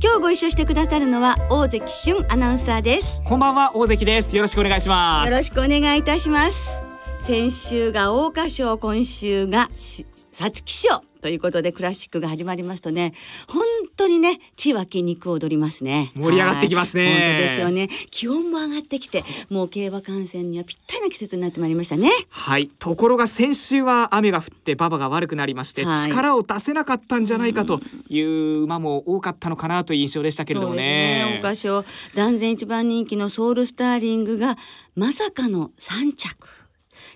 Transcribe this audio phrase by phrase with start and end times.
[0.00, 3.20] 今日ご一緒してくださるのは大関俊アナウンサーです。
[3.24, 4.36] こんばんは大関です。
[4.36, 5.30] よろしくお願いします。
[5.30, 6.70] よろしくお願いいたします。
[7.18, 10.06] 先週が桜花賞今週が皐
[10.52, 13.12] 月賞ということでクラシックが始まりますとね
[13.48, 13.64] 本
[13.96, 16.12] 当にね血は筋肉踊りますね。
[16.14, 17.88] 盛り上がってきますね、本当ですよね。
[18.10, 22.10] 気温も上がってきてもう競馬観戦にはぴったりな季節になってまいりましたね。
[22.30, 22.68] はい。
[22.68, 31.22] ところが先週は雨が降って馬場が悪くなりまして、はい、力を出せなかったんじゃないかという馬も多かったのかなという印象でしたけれどもね。
[31.36, 31.84] 桜花賞
[32.14, 34.56] 断然一番人気のソウルスターリングが
[34.94, 36.67] まさかの3着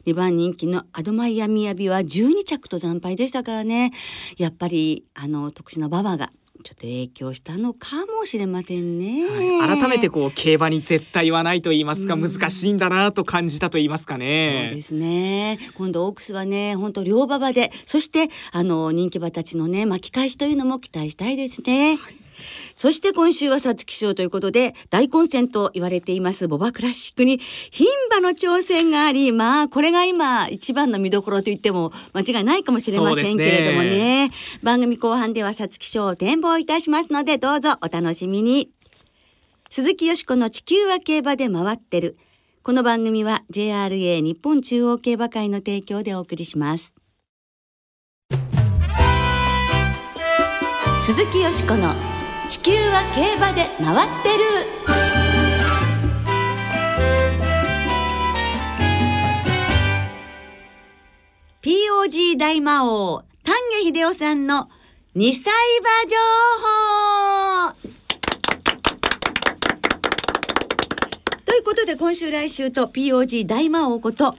[0.07, 3.93] 2番人気のアドマイヤミヤビは12着と惨敗でしたからね。
[4.37, 6.31] やっぱりあの特殊な馬場が
[6.63, 9.27] ちょっと影響したのかもしれませんね、
[9.61, 14.69] はい、改めてこう競馬に絶対はないと言いますか、難しいんだなと感じたと言いますかね。
[14.69, 15.59] そうですね。
[15.75, 22.22] 今度オークスはね本当両馬場でそしてあの人気馬たちのね巻き返しというのも期待したいですね、はい
[22.77, 27.41] そして今週は皐月賞ということで大混戦と言われていますボバクラシックに
[27.71, 34.31] 牝馬の挑戦がありまあこれが今一番の見どころと言っても間違いないかもしれませんけれどもね、ね、
[34.63, 38.71] 番組後半では皐月賞を展望いたしますのでどうぞお楽しみに。
[39.71, 42.19] 鈴木よしこの地球は競馬で回ってる。
[42.63, 46.95] この番組は JRA 日本中央競馬会の提供でお送りします。
[51.01, 52.12] 鈴木よしこの
[52.53, 54.45] 地球は競馬で回ってる
[61.65, 64.69] 「POG 大魔王丹下秀夫さんの
[65.17, 66.19] 2歳馬情
[66.61, 67.73] 報」
[71.47, 74.35] ということで今週来週と POG 大魔王こと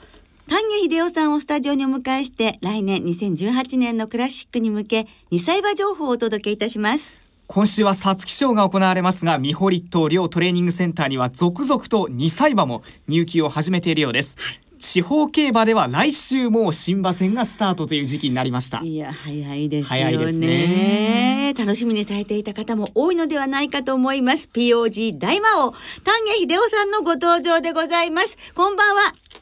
[0.47, 7.22] 丹下秀夫さんをスタジオにお迎えして来年2018年のクラシックに向け2歳馬情報をお届けいたします。
[7.53, 14.37] 今週は皐月賞が行われますが見堀と両トレーニングセンターには続々と2歳馬も入厩を始めているようです、
[14.79, 18.79] 地方競馬では来週も新馬戦がスタートという時期になりました。
[18.79, 21.53] いや早いです早いですね。
[21.55, 24.49] 楽しみにされていた方も多いのではないかと思います。
[24.51, 28.35] POG 大魔王丹下秀夫さんのご登場でございます。
[28.55, 29.01] こんばんは。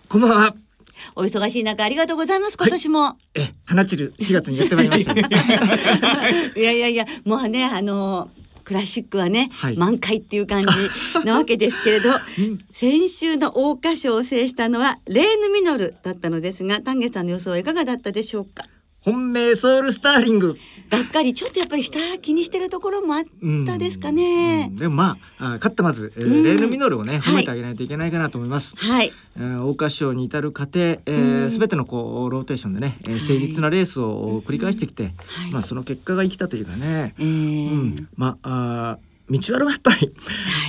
[0.10, 0.71] こんばんは
[1.16, 2.57] お忙しい中ありがとうございます。
[2.57, 5.13] 今年も、はい、え花散る4月にやってまいりました
[6.59, 8.29] いやいやいやもうねあの
[8.63, 10.67] クラシックはね、はい、満開っていう感じ
[11.25, 18.63] なわけですけれど、 うん、先週の桜花賞を制したのはレーヌミノルだったのですが丹下さんの予想はいかがだったでしょうか？
[19.01, 20.57] 本命ソウルスターリング。
[20.91, 23.23] がっかりちょっとやっぱり下気にしてるところもあっ
[23.66, 24.69] たですかね。
[24.73, 28.75] でもまあ勝ったまず、えー、レーヌミノルをね褒めてあげないといけないかなと思います。
[28.75, 29.13] はい。
[29.38, 37.16] えー、桜花賞に至る過程、えー、すべてのこうローテーションでね、えー、誠実なレースを繰り返してきて、はい、まあその結果が生きたというかね。
[37.18, 40.14] えー、うん、まああ道悪はやっぱり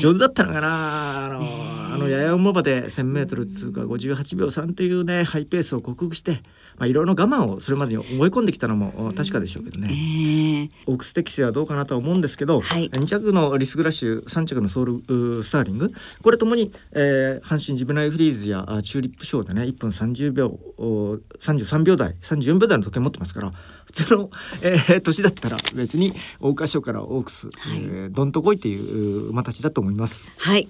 [0.00, 6.40] 上手だったのかな、あの、あのやや馬場で 1,000m 通過58秒3というねハイペースを克服して、
[6.78, 15.92] まあ、いろいろ我慢をそれまでに追い込んできたのも確かでしょうけどね、えー、オークス適性はどうかなとは思うんですけど、はい、2着のリスグラシュー3着のソウルスターリング。
[16.22, 23.50] これともに、えー、阪神ジブナイフリーズやチューリップショーでね1分30秒33秒台34秒台の時計持ってますから
[23.86, 24.30] 普通の、
[24.62, 30.30] えー、年だったら別に桜花賞からオークス、はい、えー、どんとこいっていう馬たちだと思います。
[30.38, 30.68] はい、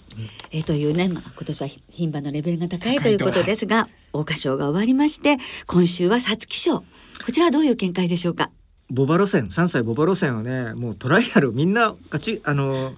[0.50, 6.80] えー、というね、まあ、今年は牝馬のレベルが高いということですが桜花賞が終わりまして今週は皐月賞。
[6.80, 6.84] こ
[7.32, 8.50] ちらはどういう見解でしょうか？
[8.90, 12.92] ボバ路線3歳ボバ路線はねもうトライアルみんな勝ちあの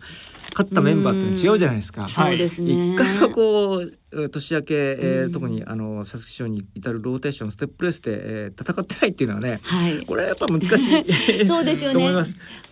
[0.54, 2.08] 勝ったメンバーって違うじゃないですか。
[2.08, 2.92] そうですね。
[2.94, 10.76] 一回はこう年明け、えー、特にあの佐々木賞に至るローテーションステップレースで、えー、戦ってないっていうのはね、はい、これやっぱ難しい
[11.44, 12.08] そうですよね。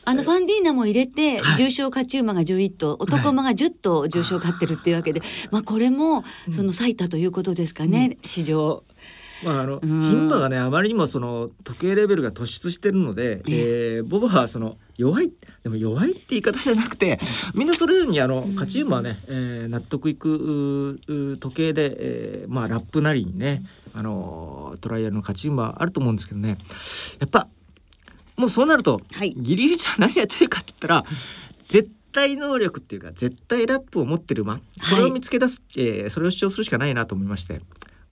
[0.04, 5.20] あのファンディーナも入れて、はい、重賞勝ち馬が11頭男馬が10頭重賞勝ってるっていうわけで、
[5.50, 8.84] まあこれもその最多ということですかね、うん、史上。
[9.44, 17.18] まああの牝馬がねあまりにもその時計レベルが突出してるので、えー、ボブはその弱いでも弱いって言い方じゃなくて
[17.54, 20.98] みんなそれぞれにあの勝ち馬はね、えー、納得いく
[21.40, 26.58] 時計で、えー、まあラップなりにねあのトライアルの勝ち馬あると思うんですけどね。
[27.20, 27.48] やっぱ
[28.36, 31.04] もうそうなると、はい、ギリギリじゃ何やってるかって言ったら
[31.60, 34.62] 絶対能力っていうか絶対ラップを持ってる馬、こ
[34.96, 37.60] れを見つけ出す、えーそれを主張するしかないなと思いまして。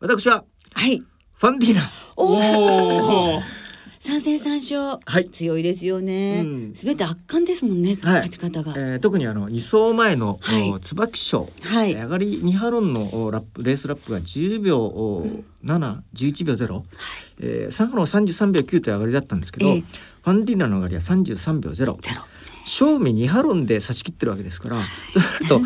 [0.00, 1.03] 私ははい。
[1.41, 3.41] ファンディーナおお。
[3.99, 4.99] 三戦三勝。
[5.07, 6.75] はい強いですよねうん。
[6.75, 7.97] すべ、て圧巻ですもんね。
[8.03, 8.75] はい勝ち方が。
[8.77, 15.25] えー特にあの2走前の、はいお椿賞、はい上がり2ハロンのおラップレースラップが10秒お
[15.65, 16.83] 7、11秒0、
[17.41, 21.75] えー、3ハロン33秒9という上がりだったんですけど、ええファンディーナの上がりは33秒0。
[21.75, 21.99] ゼロ。
[22.67, 24.77] 正味2ハロンで差し切ってるわけですから
[25.15, 25.61] そうすると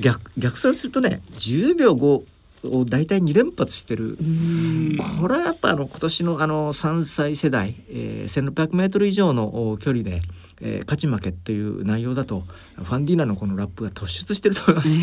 [0.00, 2.22] 逆逆算するとね10秒5
[2.64, 4.98] を大体2連発してるうん。
[5.20, 10.20] これはやっぱあの今年のあの3歳世代、えー、1600メートル以上のお距離で、
[10.60, 12.44] えー勝ち負けという内容だと
[12.76, 14.98] ファンディーナのこのラップが突出してると思います。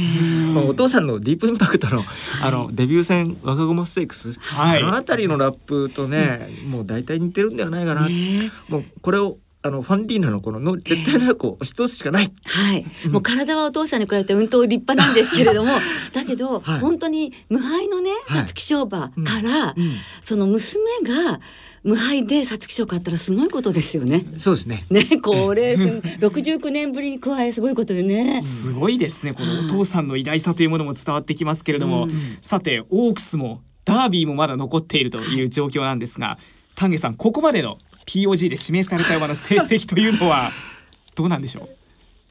[0.53, 2.03] まあお父さんのディープインパクトの
[2.41, 8.07] あのデビュー戦若駒ステークス、はいあの辺りのラップとね、もう大体似てるんではないかな。
[8.07, 12.31] ねもうこれをあのファンディーナのこのの絶対能力を押し通すしかない。
[12.45, 15.71] はい、もう体はお父さんに比べてうんと立派なんですけれども
[16.13, 16.79] だけど、はい。
[16.79, 18.39] 本当に無敗のねはい。
[18.43, 19.95] 皐月賞馬から、うん。
[20.21, 21.41] その娘が
[21.83, 24.25] 無敗で皐月賞勝ったらすごいことですよね。
[24.37, 24.85] そうですね。
[24.89, 28.41] ね、これ69年ぶりに加えすごいことよね。
[28.41, 32.37] すごいですねこのお父さんの偉大さというものも伝わってきますけれども、うん。
[32.41, 36.37] さてオークスもダービーもまだ残っているという状況なんですが
[36.75, 37.77] 丹下さんここまでの
[38.09, 40.51] POG で指名された馬の成績というのは
[41.15, 41.69] どうなんでしょう？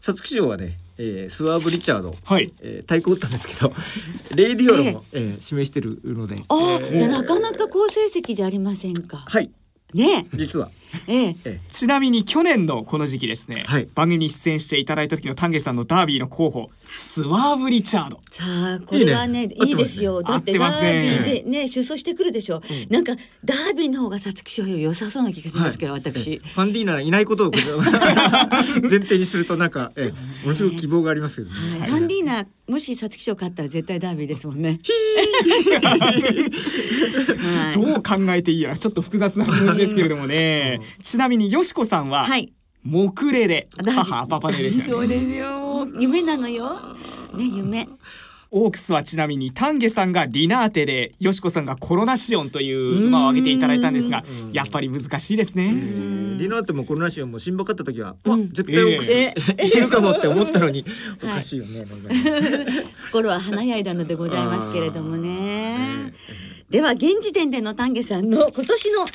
[0.01, 2.53] 皐月賞はね、えー、スワーブ・リチャード、はい。
[2.61, 3.73] えー、対抗打ったんですけど
[4.35, 5.23] レイディオロも、えー。
[5.45, 6.37] 指名してるので。
[6.49, 6.97] あ、えー。
[6.97, 9.19] じゃあなかなか好成績じゃありませんか。
[9.27, 9.51] はい。
[9.95, 10.71] ね、実は、
[11.06, 13.88] ええ、えちなみに去年のこの時期ですね、はい。
[13.94, 18.20] 番組に出演していただいた時の丹下さんのダービーの候補スワーブ・リチャード。
[18.31, 20.23] さあこれはねいいですよ。
[20.23, 22.62] だってダービーでね出走してくるでしょ。
[22.88, 23.14] なんか
[23.44, 26.31] ダービーの方が皐月賞より良さそうな気がしますけど、え私。
[26.31, 26.40] ー。
[26.40, 27.52] ファンディーナがいないことを
[28.82, 30.12] 前提にするとなんか、えー、
[30.43, 34.81] ものすごく希望がありますけどファンディーナもし皐月賞勝ったら絶対ダービーですもんね。
[37.38, 37.75] はい。
[37.75, 42.53] どう考えていいやらちょっと複雑な気持ちですけれどもねちなみによしこさんははい。
[42.85, 45.87] 木礼で母パパででしたねそうですよ。
[45.99, 46.75] 夢なのよ。
[47.35, 47.89] ね夢。
[48.51, 55.67] オークスはちなみに丹下さんがリナーテでよしこさんがコロナシオンという馬を挙げていただいたんですがうんやっぱり難しいですね。
[55.67, 59.35] えーリナーテもコロナシオンも新馬勝った時は、わうん絶対オークス、え
[59.67, 60.85] いけるかもって思ったのに、
[61.21, 61.81] お はいかしいよね。
[61.81, 66.15] なんかね 心は華やいだのでございますけれどもあね。
[66.70, 69.06] では現時点での丹下さんの今年の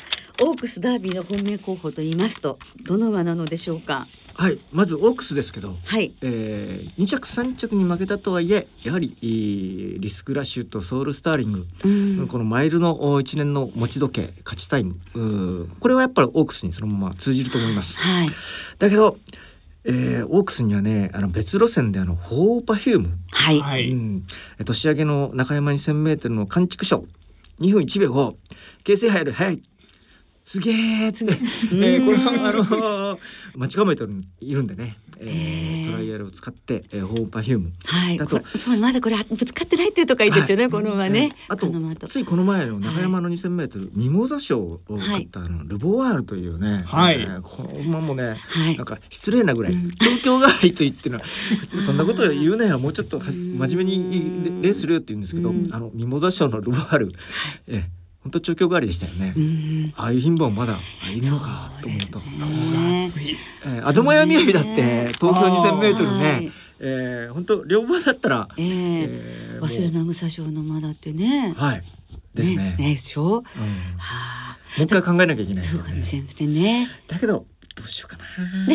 [0.42, 4.08] オークスダービーの本命候補と言いますとどの馬なのでしょうか？
[4.34, 6.12] はい、まずオークスですけど、はい。
[6.20, 11.88] えー、2着3着に負けたとはいえやはりえーリスクラッシュとソウルスターリング、う
[12.24, 14.96] んこのマイルのお1年の持ち時計勝ちタイム
[15.78, 18.00] これはやっぱりオークスにそのまま通じると思います。
[18.00, 18.28] はい。
[18.80, 19.16] だけど、
[19.84, 23.60] えー、オークスにはねあの別路線であのホーパフューム、はい。
[23.60, 24.26] はい、うん、
[24.64, 27.04] 年明けの中山 2,000m の完築賞
[27.60, 28.36] 2分1秒5
[28.84, 29.32] 形成入る。
[29.32, 29.62] 早い。
[30.44, 31.34] すげえっつって、
[31.72, 33.18] えーこれはあの
[33.56, 34.04] 待ち構えて
[34.40, 37.72] いるんでね、えートライアルを使って、えー、ホーパフューム。
[37.84, 38.18] はい。
[38.18, 38.44] だと。
[38.46, 40.72] そうまだこれぶつかってないっていうとかいいですよね、はい。
[40.72, 41.30] この馬ね。
[41.48, 42.06] あとこの馬と。
[42.06, 47.20] ついこの前の中山の 2,000m、ミモザ賞を勝った、あのルボワールというね、はい。
[47.22, 48.76] えーこの馬もね、はい。
[48.76, 49.78] なんか失礼なぐらい状
[50.36, 51.24] 況代わりと言ってのは
[51.58, 55.68] 普通そんなこと言うなよもうちょっとは真面目にレレースするよって言うんですけど、うん。
[55.72, 57.08] あのミモザ賞のルボワール、
[57.66, 57.84] えー
[58.24, 59.34] 本当調教代わりでしたよね。
[59.36, 59.92] うん。
[59.96, 60.78] ああいう品番まだ
[61.14, 62.18] いるのかと思うと。
[62.18, 71.54] そうですねえー、アドマヤミヤビだって東京 2,000m はいね、えー、本当両馬だったら、ええ忘れなぐさ賞の馬だってね。
[71.56, 71.82] はい
[72.34, 72.76] ですね。
[72.78, 73.36] ねでしょ？
[73.38, 73.44] うんは
[73.98, 74.58] あ。
[74.78, 75.80] もう一回考えなきゃいけないそう。
[75.80, 76.88] かもしれませんね。
[77.06, 78.24] だけどどうしようかな。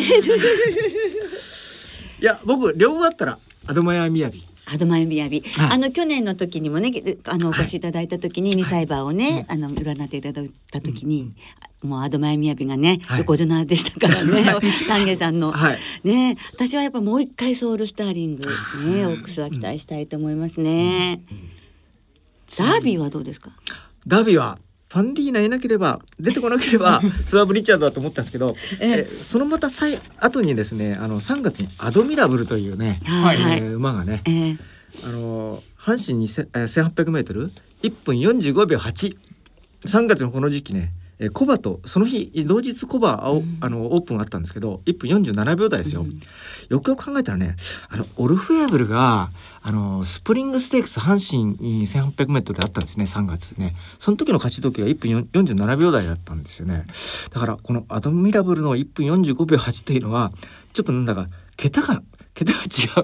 [2.20, 4.44] いや僕両馬だったらアドマヤミヤビ。
[4.72, 5.70] アドマイミヤビ、はい。
[5.72, 6.92] あの去年の時にもね
[7.24, 11.32] あのお越しいただいた時に2歳馬をね、あの占っていただいた時に、
[11.82, 13.18] もうアドマイミヤビがね、はい。
[13.20, 14.44] 横綱でしたからね
[14.88, 15.78] 丹下さんの、はい。
[16.04, 18.42] ね私はやっぱもう一回ソウルスターリング
[18.84, 21.20] ねオックスは期待したいと思いますね、
[22.58, 23.50] ダービーはどうですか？
[24.06, 24.58] ダービーは
[24.90, 29.08] ファンディーナいなければ出てこなければ スワーブ・リチャードだと思ったんですけど、ええ。
[29.10, 33.58] ーそのまた最後にですねあの3月にアドミラブルというね、はいはい。
[33.58, 34.58] えー馬がねえー
[35.04, 46.06] あの阪神2000えー 1800m1 分45秒83月のこの時期ねえーコバとその日同日コバを、あのオープンあったんですけど1分47秒台ですよ、
[46.70, 47.56] よくよく考えたらね
[47.90, 49.30] あのオルフェーブルが
[49.62, 53.76] あのスプリングステークス阪神 1800m であったんですね3月ね。
[53.98, 56.86] その時の勝ち時が1分47秒台だったんですよね。
[57.30, 60.32] だからこのアドミラブルの1分45秒8というのは
[60.72, 62.02] ちょっとなんだか桁が
[62.34, 63.02] 桁が違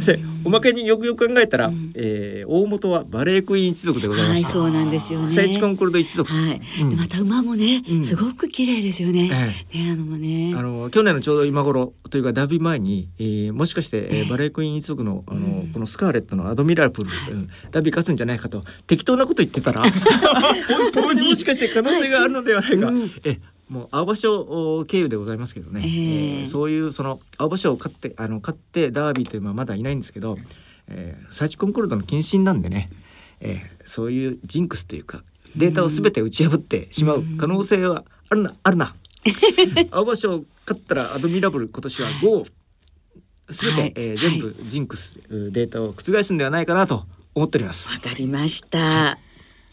[0.00, 0.04] う。
[0.04, 4.52] でおまけによくよく考えたら、うんえー大元はバレークイーン一族でございまはい、した。
[4.52, 5.28] そうなんですよね。
[5.28, 6.30] 聖地コンコルド一族。
[6.30, 9.54] はい、うんでまた馬もね、うんすごく綺麗ですよね。
[9.72, 10.52] えね、あのもね。
[10.56, 19.80] あの去年のちょうど今頃というかダービー前に、えーもしかして、えーバレークイーン一族のあの、うんこのスカーレットのアドミラルプル、うんダービー勝つんじゃないかと適当なこと言ってたら
[20.68, 23.38] 本当にもしかして可能性があるのではないか、うんえ
[23.72, 26.40] もう青葉賞お経由でございますけどね、ええ。
[26.40, 30.36] えーそういうその青葉賞を勝ってあの勝ってダービーというのはまだいないんですけど、
[30.88, 32.90] えーサーチコンコルドの謹慎なんでね、
[33.40, 35.24] えーそういうジンクスというか
[35.56, 38.94] データをすべて打ち破ってしまう可能性はあるなあるな。
[39.90, 42.44] 青葉賞勝ったらアドミラブル今年は5
[43.48, 43.92] すべて、はい。
[43.96, 45.18] えー全部ジンクス、
[45.50, 47.94] データを覆すんではないかなと思っております。
[47.94, 49.18] わかりました。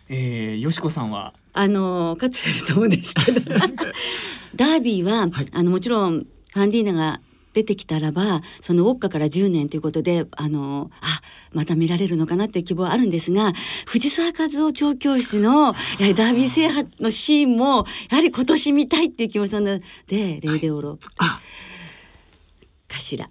[0.08, 3.42] えー、よしこさんはあのカットすると思うんですけど。
[4.56, 5.48] ダービーは、はい。
[5.52, 7.22] あのもちろんファンディーナが
[7.54, 13.54] 出てきたらばそのウォッカから10年ということであのあまた見られるのかなっていう希望はあるんですが
[13.88, 21.42] 藤沢和夫調教師のやはりダービー制覇のシーンもやはり今年見たいっていう気持ちなのでレイデオロあ。
[22.88, 23.30] かしら。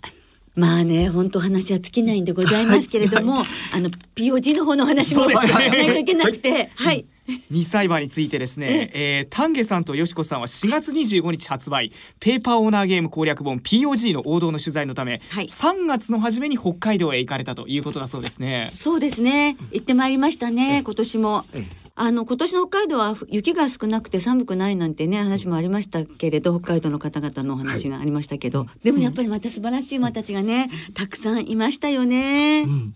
[0.54, 6.70] まあね本当話は尽きないんでございますけれども、あの POG の方の話もしないといけなくて。
[6.74, 7.06] はい。
[7.50, 18.70] 二歳馬についてですね、えー、丹下さんとよしこさんは4月25日発売ペーパーオーナーゲーム攻略本 POG の王道の取材のため、はい3月の初めに北海道へ行かれたということだそうですね。
[18.78, 19.56] そうですね。
[19.72, 20.82] 行ってまいりましたね。
[20.84, 21.44] 今年も。
[21.54, 32.62] ええあの今年の北海道は雪が少なくて寒くないなんてね話もありましたけれど北海道の方々のお話がありましたけど、でもやっぱりまた素晴らしい馬たちがねたくさんいましたよね。
[32.62, 32.94] うん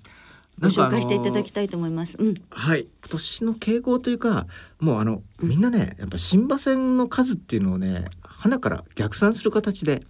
[0.63, 2.17] ご紹介していただきあたいと思います。
[2.19, 2.35] うん。
[2.35, 4.47] のはい今年の傾向というか
[4.81, 10.03] もうあのみんなねやっぱ新馬戦の数っていうのをね花から逆算する形で、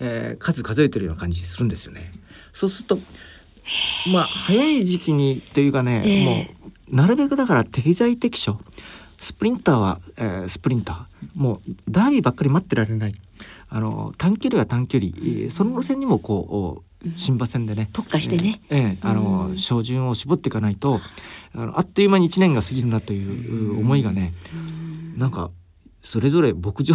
[0.00, 2.12] えー数数えてるような感じするんですよね。
[2.52, 2.98] そうすると
[4.12, 8.60] まあ早い時期にというかね、ええもうなるべくだから適材適所
[9.18, 13.14] スプリンターは、えースプリンターもうダービーばっかり待ってられない
[13.68, 17.88] あの短距離は短距離、えーその路線にもこう新馬戦でね。
[17.92, 18.60] 特化してね。
[18.70, 18.98] ええ。
[19.02, 19.58] あの、うん。
[19.58, 21.00] 照準を絞っていかないと
[21.54, 24.32] あのあっという間に1年が過ぎるなという思いがね
[25.16, 25.50] なんか
[26.02, 26.94] それぞれ牧場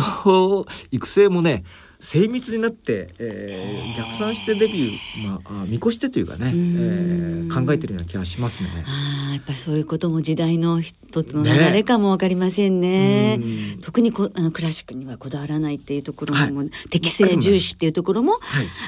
[0.92, 1.64] 育成もね
[2.00, 7.48] 精密になって、えー逆算してデビュー、まあ、あ見越してというかね、えうん。
[7.48, 8.70] ー考えてるような気がしますね。
[8.86, 13.40] ああやっぱりそういうことも時代の一つの流れかもわかりませんね。
[13.42, 13.82] うん。
[13.82, 16.70] 特にこあのクラシックにはこだわらないっていうところも、はい。
[16.90, 18.42] 適正重視っていうところもはい。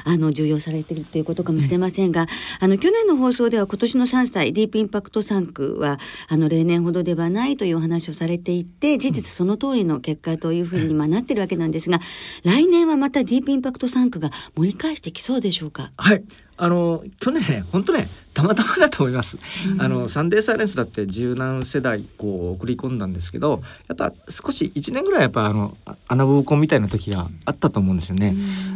[0.04, 2.28] あの重要されてるっていうことかもしれませんが、
[2.60, 5.98] あの去年の放送では今年の3歳ディープインパクト3区は
[6.28, 12.00] あの例年ほどではないというお話をされていて事実その通りの結果というふうにまあなってるわけなんですが
[12.44, 15.90] 来年はまたディープインパクト3区が盛り返してきそうでしょうか？
[15.96, 16.22] はい
[16.62, 19.38] あの去年ね本当ねたまたまだと思います、
[19.78, 28.34] あのサンデーサイレンスだって柔軟世代こう送り込んだんですけどやっぱ少し1年ぐらいやっぱあのあ穴ぼこみたいな時があったと思うんですよね。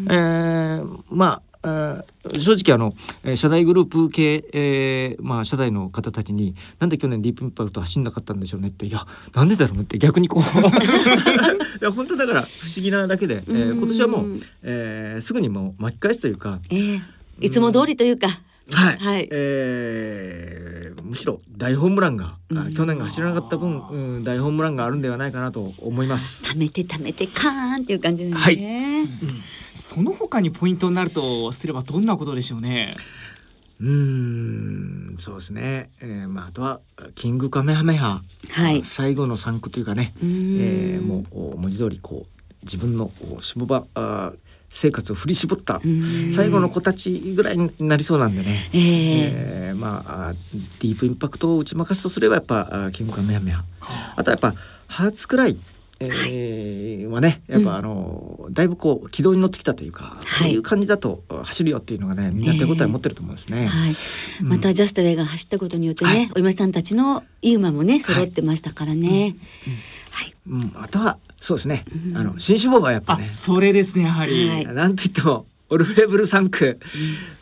[0.09, 2.95] えーまあえー正直あの、
[3.25, 9.01] えー社代グループ系、えーまあ、社代の方たちに「なんで去年ディープインパクト走んなかったんでしょうね」って「いや
[9.35, 17.03] なんでだろう?」って逆にこう いや本当だから不思議なだけで、えーうん今年はもう、えーすぐにもう巻き返すというか、ええ
[17.41, 18.29] いつも通りというか。
[18.73, 19.29] はい、はい。
[19.31, 22.75] えーむしろ大ホームランが、あうん。
[22.75, 26.45] 去年が走らなかった分、うん、大ホームランがあるんではないかなと思います。
[26.45, 29.07] 貯めて貯めてカーンっていう感じですね。
[29.75, 32.95] その他にポイントになるとすればどんなことでしょうね？
[33.81, 36.81] うーんそうですね、えーまあ、あとは
[37.17, 38.83] キングカメハメハ、はい。
[38.83, 42.29] 最後の3区というかね、えーもうお文字通りこう
[42.65, 44.39] 自分のこう絞ばあー
[44.77, 46.33] 生活を振り絞ったうん。
[46.33, 48.71] 最後の子たちぐらいになりそうなんでね。
[48.73, 48.81] ええ。
[49.69, 50.33] えーまあ
[50.81, 53.65] ディープインパクトを打ち負かすとすればやっぱキングカメハメハ
[54.17, 55.59] あとはやっぱハーツクライ、
[56.01, 60.49] えーはねやっぱあのーだいぶこう軌道に乗ってきたというか、はい。
[60.49, 63.67] こういう感じだとあ走るよっていうのがねみんな手応え持ってると思うんですね。
[63.67, 63.93] はい、
[64.43, 64.49] うん。
[64.49, 66.31] またジャストウェイが走ったことによってね、はい。
[66.35, 69.37] お嫁さんたちのいい馬もね揃ってましたからね。
[70.11, 72.17] はい、うん、あとはそうですね、うん。
[72.17, 74.49] あの新種目はやっぱあね、それですねやはり。
[74.49, 74.67] はい。
[74.67, 76.79] なんといってもオルフェーブル3区、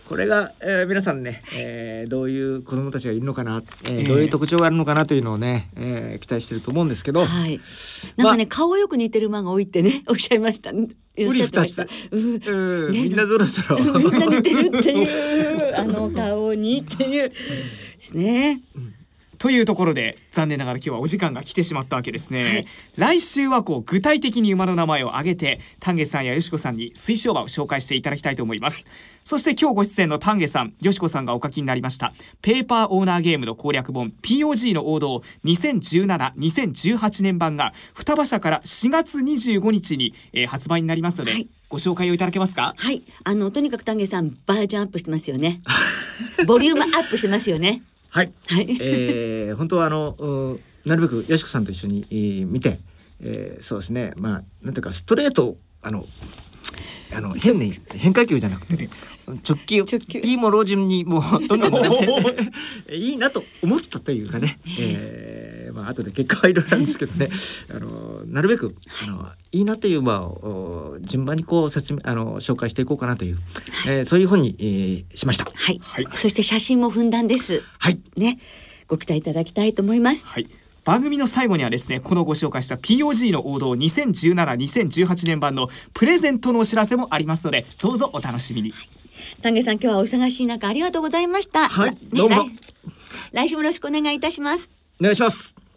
[0.08, 4.04] これが、えー皆さんね、えーどういう子供たちがいるのかな、えーええ。
[4.04, 7.60] どういう特徴があるのかなというのをね、えー期待してると思うんですけど、はい。
[8.16, 10.70] なんかね、顔よく似てる馬が多いってね、 おっしゃいました。
[10.70, 10.76] おっ
[11.34, 11.86] しゃってました。
[12.10, 12.42] うん。
[12.44, 13.02] うんね。
[13.04, 13.78] みんなぞろぞろ。
[14.02, 17.28] みんな似てるっていう、あの顔にっていう。
[17.28, 17.34] で
[18.00, 18.60] すね。
[19.42, 22.64] というところで残念ながら今日はお時間が来てしまったわけですね、
[22.96, 28.86] 来週はこう具体的に馬の名前を挙げて丹下さんやよしこさんに推奨馬を紹介していただきたいと思います。
[29.24, 41.48] そして今日ご出演の丹下さんよしこさんがお書きになりましたペーパーオーナーゲームの攻略本 POG の王道2017-2018年版が双葉社から4月25日に、えー発売になりますので、はい。
[41.68, 42.74] ご紹介をいただけますか？
[42.76, 45.62] はい、あのとにかく丹下さんバージョンアップしてますよね。
[46.46, 47.82] ボリュームアップしてますよね。
[48.12, 48.76] はい、はい。
[48.78, 52.78] えー本当はあのうなるべくよしこさんと一緒に、えー見て、
[53.20, 54.12] えーそうですね。
[54.16, 56.04] まあなんていうかストレートあの
[57.14, 58.90] あの変に変化球じゃなくてね
[59.48, 60.18] 直球直球。
[60.18, 61.92] いいも老人にもうどんどんどんどん。
[62.92, 65.11] いいなと思ったというかね、えー
[65.82, 67.30] まあ後で結果はいろいろなんですけどね
[67.70, 73.38] あのなるべくあのいいなという馬をお順番にこう説明あの紹介していこうかなという、
[73.86, 75.44] えーそういう本に、えーしました。
[75.44, 77.62] はい、はいそして写真もふんだんです。
[77.78, 78.38] はいね、
[78.86, 80.24] ご期待いただきたいと思います。
[80.26, 80.46] はい。
[80.84, 88.74] 番組の最後にはですねこのご紹介した POG の王道2017-2018年版のプレゼントのお知らせもありますのでどうぞお楽しみに、
[89.42, 91.68] 丹下さん、今日はお忙しい中ありがとうございました。
[91.68, 92.50] はいねどうも来
[93.32, 94.68] 来週もよろしくお願いいたします。
[95.00, 95.71] お願いします。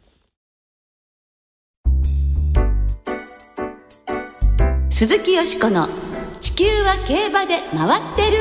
[4.97, 5.89] 鈴木よしこの
[6.39, 8.37] 地球は競馬で回ってる。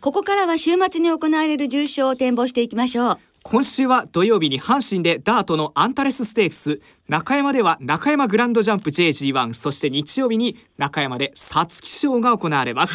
[0.00, 3.18] ここからは週末に行われる重賞を展望していきましょう。
[3.42, 12.94] 今週は土曜日に阪神でダートのアンタレスステークス中山では中山グランドジャンプ JG1 そして日曜日に中山で皐月賞が行われます、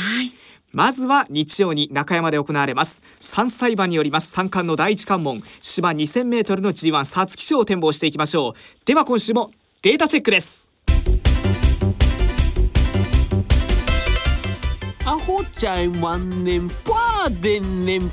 [0.76, 3.02] まずは日曜に中山で行われます。
[3.22, 4.32] 3歳馬によります。
[4.32, 5.42] 三冠の第一関門。
[5.62, 8.54] 芝 2000m の G1 皐月賞を展望していきましょう。
[8.84, 9.52] では今週も
[9.82, 10.70] データチェックです。
[15.06, 18.10] アホちゃん万年パーでんねん。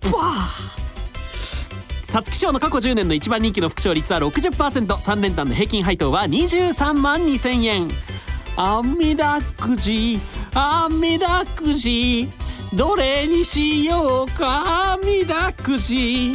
[0.00, 0.72] パー。
[2.08, 7.88] 皐月賞の過去10年の一番人気の副賞率は 60%3 連単の平均配当は23万2000円。
[8.56, 10.20] あみだくじ
[10.54, 12.28] あみだくじ
[12.74, 16.34] どれにしようかあみだくじ。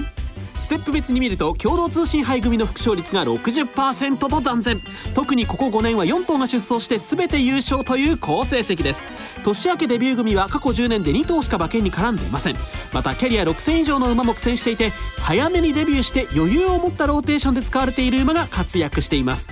[0.54, 4.82] ステップ別に見ると共同通信杯組の副賞率が60%と断然。
[5.16, 9.02] 特にここ5年は4頭が出走して全て優勝という好成績です。
[9.44, 12.56] 年明けデビュー組は過去10年で2頭しか馬券に絡んでいません。
[12.94, 19.50] またキャリア6戦以上の馬も苦戦していて早めにデビューして余裕を持ったローテーションで使われている馬が活躍しています。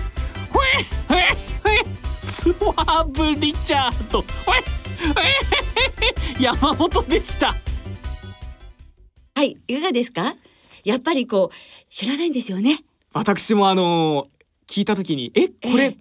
[0.52, 1.45] ほえほえ
[2.52, 3.04] ほえスワー
[3.34, 4.24] ブ・リチャード
[6.40, 7.54] 山本でした。
[9.34, 10.34] はい、いかがですか？
[10.84, 12.84] やっぱりこう、知らないんですよね。
[13.12, 14.28] 私もあの
[14.68, 15.96] 聞いた時にえこれ、ええ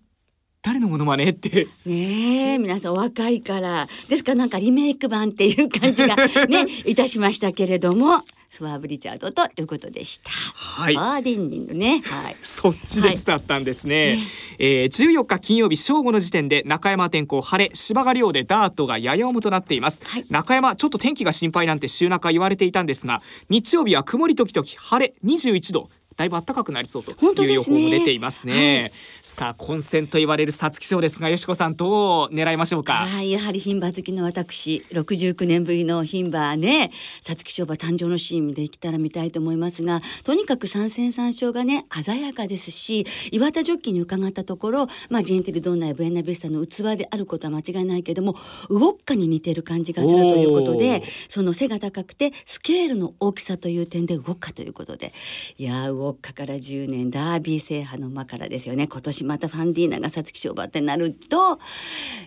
[0.61, 1.67] 誰のモノマネって。
[1.85, 3.87] ねえ、皆さんお若いから。
[4.09, 4.31] ですか？
[4.31, 8.23] らなんかリメイク版っていう感じがね、 いたしましたけれども、
[8.55, 10.31] スワーブ・リチャードということでした。
[10.31, 12.01] はいバーデンディングね。
[12.05, 12.37] はい。
[12.41, 14.17] そっちですだったんですね。
[14.57, 27.77] えー、14日金曜日正午の時点で中山天候晴れ芝が量でダートがやや重となっています、はい中山ちょっと天気が心配なんて週中言われていたんですが日曜日は曇り時々晴れ21度だいぶ暖かくなりそうという予本当ですね。
[27.77, 28.91] 報も出ていますね。
[29.21, 32.93] さあ混戦と言われる皐月賞ですがよしこさんどう狙いましょうか？
[32.93, 48.35] はい、やはり牝馬好きの私、69年ぶりの牝馬ね、皐月賞馬誕生のシーンできたら見たいと思いますが、とにかく三戦三勝がね、鮮やかですし、岩田ジョッキーに伺ったところ、まあ、ジェンティルドンナやブエナビスタの器であることは間違いないけども、
[48.69, 55.13] ウォッカに似てる感じがするということで、その背が高くて、スケールの大きさという点でウォッカということで、
[55.57, 61.59] いやー、ウォッカから10年、ダービー制覇の馬からですよね、今年またファンディーナが皐月賞馬ってなると、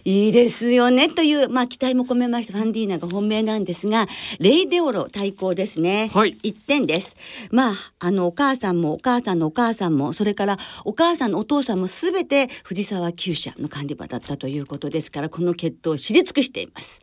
[0.05, 4.07] いいですよねという、まあ、期待も込めましてファンディーナが本命なんですが
[4.39, 6.37] レイデオロ対抗ですね、はい。
[6.43, 7.17] 1点です。
[7.51, 17.01] まああのお母さんもお母さんのお母さんもそれからお母さんのお父さんもすべて藤沢厩舎の管理馬だったということですからこの決闘を知り尽くしています。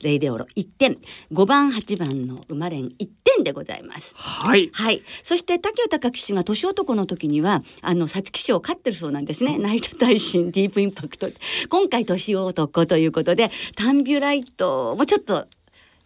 [0.00, 0.98] レイデオロ1点。
[1.32, 4.12] 5番8番の馬連1点でございます。
[4.14, 4.70] はい。
[4.72, 5.02] はい。
[5.22, 9.58] そして竹豊騎手が年男の時にはあの皐月賞を勝ってるそうなんですね。
[9.58, 11.28] 成田大臣ディープインパクト。
[11.68, 15.46] 今回年男ということでタンビュライトもちょっと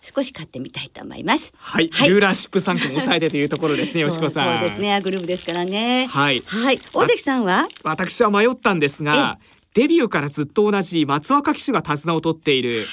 [0.01, 1.55] 少し買ってみたいと思います。
[1.57, 4.95] はい、はいルーラーシップ3区も抑えてというところですねよしこさんそうですね。
[4.95, 6.07] アグループですからね。
[6.07, 6.79] はいはい。
[6.93, 7.69] 大関さんは？
[7.83, 9.39] 私は迷ったんですが
[9.75, 12.85] デビューからずっと同じ松若騎手が手綱を取っている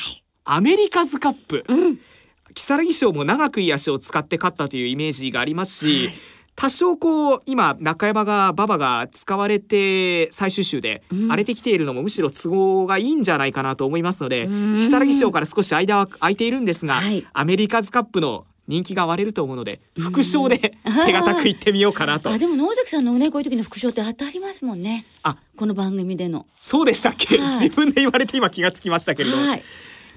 [0.46, 2.00] アメリカズカップ、うん。
[2.56, 6.10] 如月賞も長くいい足を使って勝ったというイメージがありますし、
[6.60, 14.78] 多少こう今中山が馬場が使われて最終週で荒れてきているのもむしろ都合がいいんじゃないかなと思いますのでうん。
[14.78, 17.26] 木更木賞から少し間は空いているんですが、はい。
[17.32, 20.58] アメリカズカップの人気が割れると思うので副賞で
[21.06, 22.30] 手堅くいってみようかなと。
[22.30, 25.06] あでも野崎さんのねこういう時の副賞って当たりますもんね。
[25.24, 25.38] あ。
[25.56, 26.46] この番組での。
[26.60, 27.48] そうでしたっけ、はい。
[27.54, 29.64] 自分で言われて今気がつきましたけれども、はい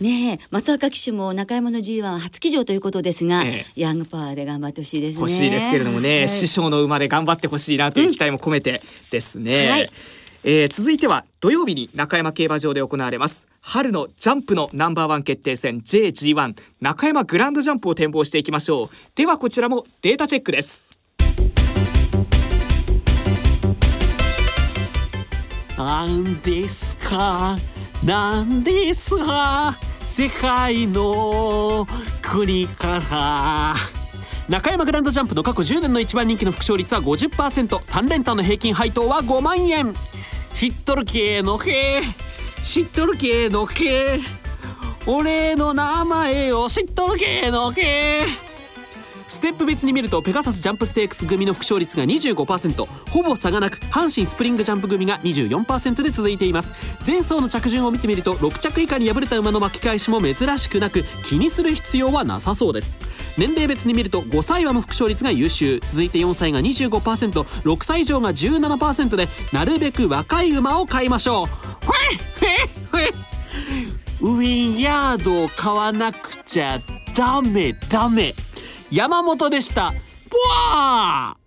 [0.00, 5.20] ねえ松若騎手も中山の G1 は初騎乗ということですが、えヤングパワーで頑張ってほしいですね。
[5.20, 6.28] 欲しいですけれどもね、はい。
[6.28, 9.90] 師匠の馬で頑張ってほしいなという期待も込めてですね、はい。
[10.44, 18.88] えー続いては土曜日に中山競馬場で行われます春のジャンプのナンバーワン決定戦 JG1 中山グランドジャンプを展望していきましょう。
[19.14, 20.90] ではこちらもデータチェックです。
[25.78, 27.56] なんですか？
[28.04, 31.86] なんですか世界の
[32.20, 33.76] 国から
[34.48, 39.94] 中山グランドジャンプの過去10年の一番人気の副勝率は 50%3 連単の平均配当は5万円。
[40.54, 42.02] 知っとるけのけ
[42.64, 44.20] 知っとるけのけ
[45.06, 48.22] 俺の名前を知っとるけのけ
[49.32, 56.74] ステップ別に見るとペガサスジャンプステークス組の副勝率が25%ほぼ差がなく阪神スプリングジャンプ組が24%で続いています。
[57.06, 62.94] 前走の着順を見てみると6着以下に敗れた馬の巻き返しも珍しくなく気にする必要はなさそうです。
[63.38, 65.80] 年齢別に見ると5歳馬も副勝率が優秀。
[65.82, 71.46] 続いて4歳が 25%6 歳以上が17%でなるべく若い馬を買いましょう。
[74.28, 76.78] ウィンヤードを買わなくちゃ
[77.16, 78.34] ダメダメ。
[78.92, 79.90] 山本でした。
[80.30, 80.36] ボ
[80.70, 81.38] ワ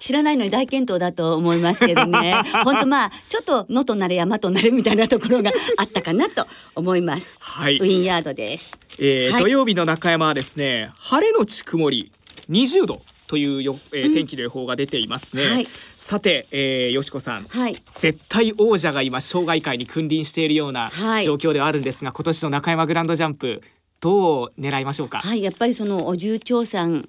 [0.00, 2.40] 知らないのに大健闘だと思いますけどね。
[2.64, 7.76] 本当まあちょっと野となれ山となれみたいなところがあったかなと思います、はい。
[7.76, 8.78] ウィンヤードです。
[8.98, 9.42] えーはい。
[9.42, 12.10] 土曜日の中山はですね晴れのち曇り
[12.48, 15.68] 20度というよ、えー天気の予報が出ていますね、はい。
[15.96, 17.44] さて、えー、よしこさん。
[17.44, 17.76] はい。
[17.96, 21.24] 絶対王者が今障害界に君臨しているようなはい。
[21.24, 23.60] 状況ではあるんですが、今年の中山グランドジャンプ
[24.02, 27.08] どう狙いましょうか、はい、やっぱりそのお重長さん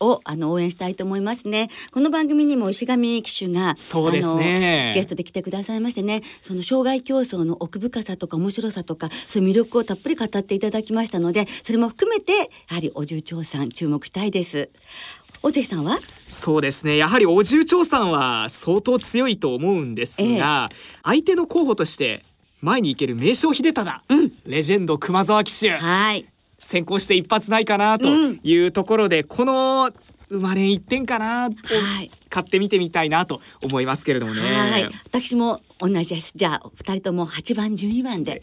[0.00, 1.68] をあの応援したいと思いますね。
[1.92, 4.92] この番組にも石上騎手がそうですね。
[4.96, 14.70] ゲストで来てくださいましてね、その障害競争の奥深さとか面白さとかそういう魅力をたっぷり語っていただきましたので、それも含めてやはりお重長さん注目したいです。
[15.42, 16.00] 大関さんは？
[16.26, 16.96] そうですね。
[16.96, 20.70] やはりお重長さんは相当強いと思うんですが、
[21.04, 22.24] 相手の候補として
[22.62, 24.02] 前に行ける名将秀忠、
[24.46, 26.26] レジェンド熊沢騎手はい。
[26.60, 29.90] 先行して一発ないかなというところで、この
[30.28, 34.40] 生まれ一点かなとはい買ってみてみたいなと思いますけれどもね。
[34.40, 34.88] はい。
[35.04, 36.32] 私も同じです。
[36.36, 38.42] じゃあ二人とも八番十二番で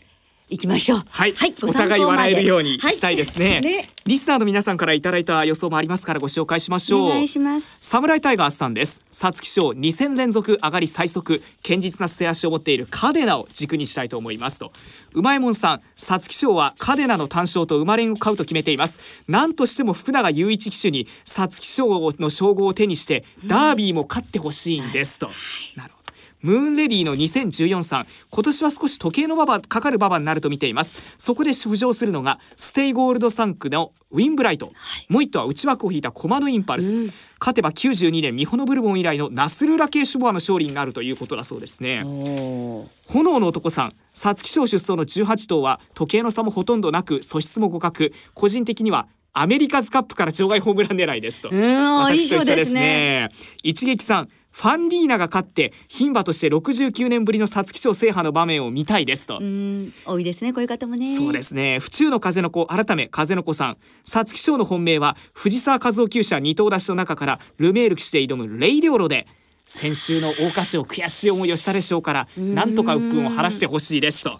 [0.49, 1.03] 行きましょう。
[1.07, 3.89] はい、ごお互い笑えるようにしたいですね,、はいね。
[4.05, 7.05] リスナーの皆さんからいただいた予想もありますからご紹介しましょう。
[7.05, 7.71] お願いします。
[7.79, 9.03] サムライタイガースさんです。
[9.12, 14.71] 皐月賞2戦連続上がり最速堅実な末脚を持っているカデナを軸にしたいと思いますと。
[15.13, 18.99] うまいもんさん皐月賞はカデナの単勝と馬連を買うと決めています。
[19.27, 25.29] 何としても福永祐一騎手に皐月賞の称号を手にしてダービーも勝ってほしいんですと、
[25.75, 25.98] なるほど
[26.41, 28.08] ムーンレディの2014さん。
[28.32, 30.95] 今年は少し時計の馬場かかる馬場になると見ています。
[31.17, 34.71] そこで浮上するのがステイゴールド産駒のウィンブライト、
[35.10, 42.04] モイットは内枠を引いたコマのインパルス、勝てば92年ミホノブルボン以来のナスルラ系シュボアの勝利になるということだそうですね。
[42.04, 43.93] 炎の男さん。
[44.13, 48.13] 皐月賞出走の18頭は時計の差もほとんどなく素質も互角。
[48.34, 51.49] 個人的にはアメリカズカップから場外ホームラン狙いですと。
[51.49, 53.30] うんいい私と一緒ですすね。
[53.63, 61.15] 一撃さんファンディーナが勝って牝馬として69年ぶりの皐月賞制覇の場面を見たいですと、うん多いですねこういう方もね。
[61.15, 61.79] そうですね。
[61.79, 63.77] 府中の風の子改め風の子さん。
[64.03, 69.27] 皐月賞の本命は藤沢和夫厩舎二頭出しの中からルメール騎士で挑むレイデオロで
[69.71, 74.36] 先週の桜花賞悔しい思いをしたでしょうからなんとか鬱憤を晴らしてほしいですと。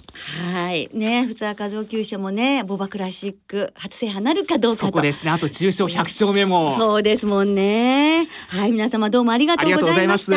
[0.52, 0.90] はい。
[0.92, 4.86] ね普通は和夫厩舎もねボバクラシック初制覇なるかどうかと。
[4.88, 5.32] そこですね。
[5.32, 6.72] あと重賞100勝目も。
[6.72, 8.28] そうですもんね。
[8.48, 10.36] はい皆様どうもありがとうございました。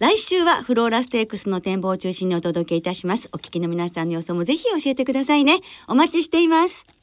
[0.00, 3.28] 来週はフローラステークスの展望を中心にお届けいたします。
[3.32, 5.60] お聞きの皆さんの予想もぜひ教えてくださいね。
[5.86, 6.95] お待ちしています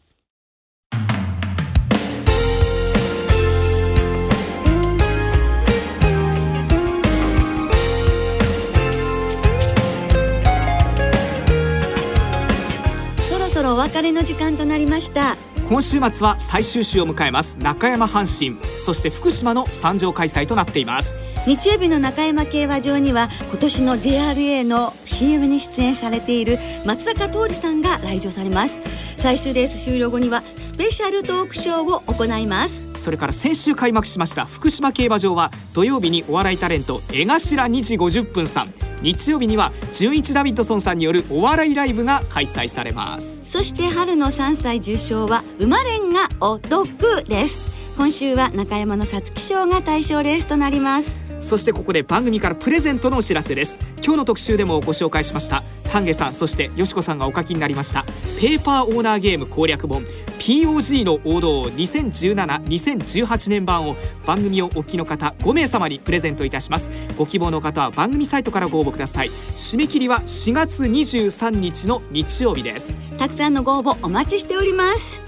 [13.84, 15.36] 別れの時間となりました。
[15.68, 17.58] 今週末は最終週を迎えます。
[17.58, 18.58] 中山阪神。
[18.80, 21.34] そして福島の参上開催となっています。
[21.46, 28.80] 日曜日の中山競馬場には今年の JRA の CM に出演されている松坂桃李さんが来場されます
[29.24, 32.84] 最終レース終了後にはススペシャルトークショーを行います。
[32.96, 38.74] それから先週開幕しました福島競馬場は土曜日にお笑いタレント江頭2時50分さん。
[39.02, 43.50] 日曜日には純一ダビッドソンさんによるお笑いライブが開催されます。
[43.50, 47.62] そして春の3歳受賞は生まれんがお得です。
[47.96, 53.78] 今週は中山の皐月賞が対象レースとなりますそしてここで番組からプレゼントのお知らせです。
[53.98, 55.62] 今日の特集でもご紹介しました。
[55.92, 58.06] 丹下さんそしてよしこさんがお書きになりました。
[58.40, 60.06] ペーパーオーナーゲーム攻略本。
[60.40, 66.90] POG の王道2017-2018年版を番組をお聞きの方5名様にプレゼントいたします。
[67.18, 69.30] ご希望の方は番組サイトからご応募ください。
[69.58, 73.06] 締め切りは4月23日の日曜日です。
[73.18, 75.20] たくさんのご応募お待ちしております。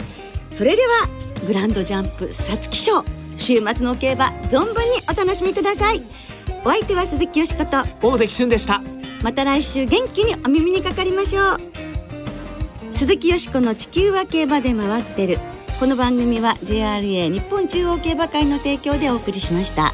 [0.49, 1.09] それでは
[1.45, 3.24] グランドジャンプ皐月賞。
[3.37, 4.73] 週末の競馬存分に
[5.11, 6.03] お楽しみください。
[6.63, 8.81] お相手は鈴木よしこと大関俊でした。
[9.23, 11.57] また来週元気にお耳にかかりましょう。
[12.93, 15.39] 鈴木よしこの地球は競馬で回ってる。
[15.79, 19.91] この番組は JRA 日本中央競馬会の提供でお送りしました。